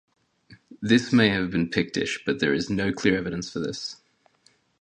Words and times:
This 0.81 1.13
may 1.13 1.29
have 1.29 1.51
been 1.51 1.69
Pictish 1.69 2.23
but 2.25 2.39
there 2.39 2.55
is 2.55 2.71
no 2.71 2.91
clear 2.91 3.19
evidence 3.19 3.51
for 3.51 3.59
this. 3.59 3.97